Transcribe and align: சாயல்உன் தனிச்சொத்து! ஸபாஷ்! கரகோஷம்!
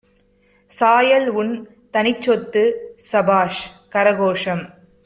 சாயல்உன் 0.71 1.53
தனிச்சொத்து! 1.93 2.63
ஸபாஷ்! 3.11 3.63
கரகோஷம்! 3.95 4.65